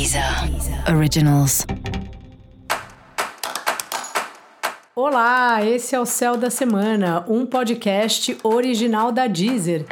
[0.00, 0.24] Deezer
[0.96, 1.66] Originals.
[4.96, 9.84] Olá, esse é o Céu da Semana, um podcast original da Deezer.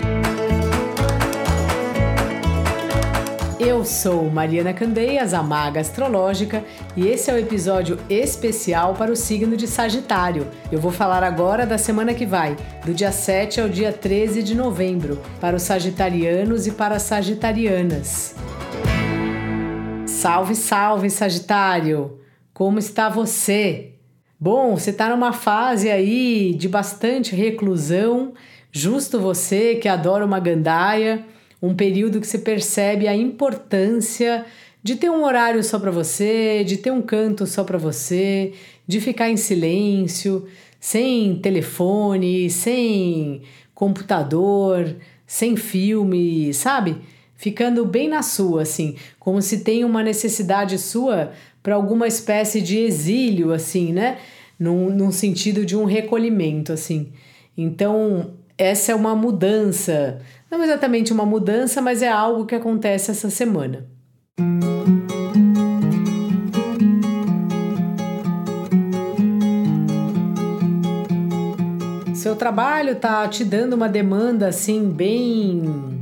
[3.60, 6.64] Eu sou Mariana Candeias, a maga astrológica,
[6.96, 10.48] e esse é o episódio especial para o signo de Sagitário.
[10.72, 14.54] Eu vou falar agora da semana que vai, do dia 7 ao dia 13 de
[14.54, 18.47] novembro, para os sagitarianos e para as sagitarianas.
[20.18, 22.18] Salve, salve, Sagitário!
[22.52, 23.92] Como está você?
[24.38, 28.34] Bom, você está numa fase aí de bastante reclusão,
[28.72, 31.24] justo você que adora uma gandaia
[31.62, 34.44] um período que você percebe a importância
[34.82, 38.54] de ter um horário só para você, de ter um canto só para você,
[38.88, 40.48] de ficar em silêncio,
[40.80, 46.96] sem telefone, sem computador, sem filme, sabe?
[47.38, 52.76] Ficando bem na sua, assim, como se tem uma necessidade sua para alguma espécie de
[52.76, 54.18] exílio, assim, né?
[54.58, 57.12] Num, num sentido de um recolhimento, assim.
[57.56, 63.28] Então, essa é uma mudança não exatamente uma mudança, mas é algo que acontece essa
[63.28, 63.86] semana.
[72.14, 75.97] Seu trabalho está te dando uma demanda assim bem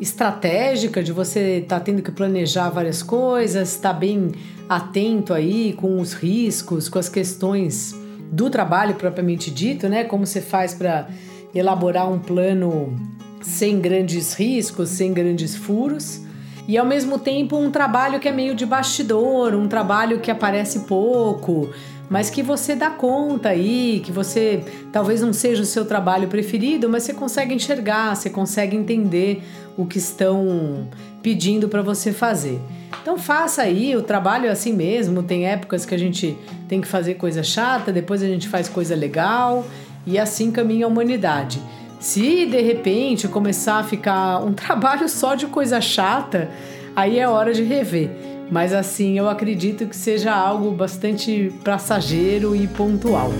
[0.00, 4.32] estratégica de você estar tá tendo que planejar várias coisas, estar tá bem
[4.68, 7.94] atento aí com os riscos, com as questões
[8.30, 10.04] do trabalho propriamente dito, né?
[10.04, 11.08] Como você faz para
[11.54, 12.96] elaborar um plano
[13.40, 16.20] sem grandes riscos, sem grandes furos.
[16.66, 20.80] E ao mesmo tempo um trabalho que é meio de bastidor, um trabalho que aparece
[20.80, 21.68] pouco,
[22.08, 26.88] mas que você dá conta aí, que você talvez não seja o seu trabalho preferido,
[26.88, 29.42] mas você consegue enxergar, você consegue entender
[29.76, 30.86] o que estão
[31.22, 32.60] pedindo para você fazer.
[33.02, 36.36] Então faça aí, o trabalho é assim mesmo, tem épocas que a gente
[36.68, 39.66] tem que fazer coisa chata, depois a gente faz coisa legal
[40.06, 41.60] e assim caminha a humanidade.
[41.98, 46.50] Se de repente começar a ficar um trabalho só de coisa chata,
[46.94, 48.10] aí é hora de rever.
[48.54, 53.32] Mas assim, eu acredito que seja algo bastante passageiro e pontual.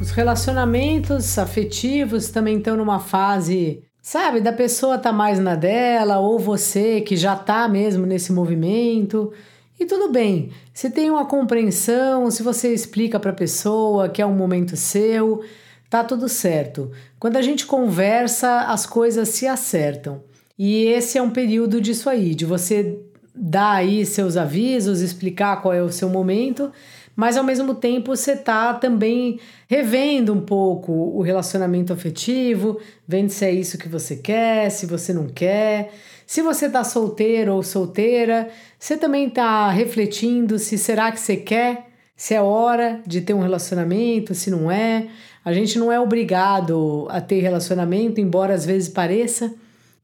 [0.00, 6.36] Os relacionamentos afetivos também estão numa fase, sabe, da pessoa tá mais na dela, ou
[6.36, 9.32] você que já tá mesmo nesse movimento.
[9.78, 14.26] E tudo bem, se tem uma compreensão, se você explica para a pessoa que é
[14.26, 15.44] um momento seu,
[15.88, 16.90] tá tudo certo.
[17.20, 20.20] Quando a gente conversa, as coisas se acertam.
[20.58, 22.98] E esse é um período disso aí, de você
[23.34, 26.70] dar aí seus avisos, explicar qual é o seu momento,
[27.16, 33.44] mas ao mesmo tempo você tá também revendo um pouco o relacionamento afetivo, vendo se
[33.44, 35.92] é isso que você quer, se você não quer.
[36.26, 38.48] Se você está solteiro ou solteira,
[38.78, 41.86] você também está refletindo se será que você quer,
[42.16, 45.08] se é hora de ter um relacionamento, se não é.
[45.44, 49.52] A gente não é obrigado a ter relacionamento, embora às vezes pareça,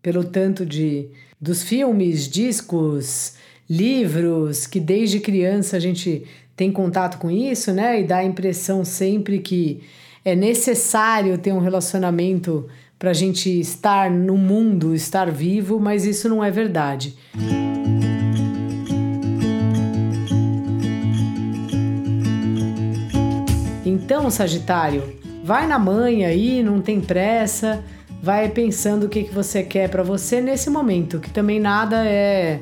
[0.02, 1.08] pelo tanto de
[1.40, 3.34] dos filmes, discos,
[3.68, 6.24] livros que desde criança a gente
[6.54, 8.00] tem contato com isso, né?
[8.00, 9.82] E dá a impressão sempre que
[10.24, 12.68] é necessário ter um relacionamento
[12.98, 17.16] para a gente estar no mundo, estar vivo, mas isso não é verdade.
[23.86, 27.82] Então, Sagitário, vai na manhã aí, não tem pressa,
[28.22, 32.60] vai pensando o que, que você quer para você nesse momento, que também nada é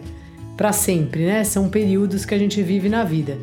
[0.56, 1.44] para sempre, né?
[1.44, 3.38] São períodos que a gente vive na vida.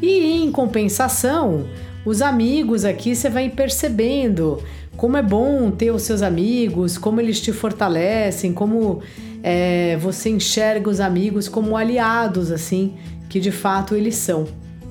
[0.00, 1.66] E em compensação,
[2.04, 4.62] os amigos aqui você vai percebendo
[4.96, 9.00] como é bom ter os seus amigos, como eles te fortalecem, como
[9.42, 12.94] é, você enxerga os amigos como aliados, assim,
[13.28, 14.46] que de fato eles são.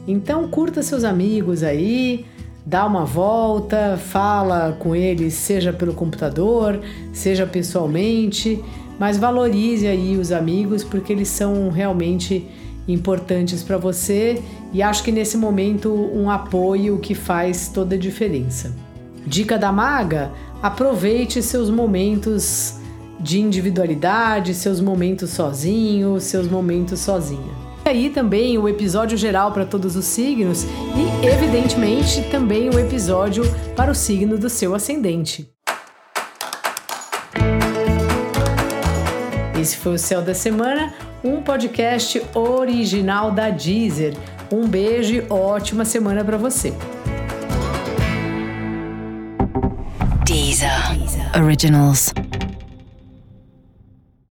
[0.08, 2.26] Então curta seus amigos aí,
[2.66, 6.80] dá uma volta, fala com eles, seja pelo computador,
[7.12, 8.64] seja pessoalmente,
[9.00, 12.48] mas valorize aí os amigos porque eles são realmente
[12.88, 14.42] importantes para você
[14.74, 18.74] e acho que nesse momento um apoio que faz toda a diferença.
[19.26, 22.76] Dica da maga: aproveite seus momentos
[23.20, 27.63] de individualidade, seus momentos sozinho, seus momentos sozinha.
[27.86, 33.44] Aí também o episódio geral para todos os signos e, evidentemente, também o episódio
[33.76, 35.50] para o signo do seu ascendente.
[39.60, 40.94] Esse foi o Céu da Semana,
[41.24, 44.14] um podcast original da Deezer.
[44.52, 46.74] Um beijo e ótima semana para você.
[50.26, 50.70] Deezer.
[51.36, 52.14] Originals.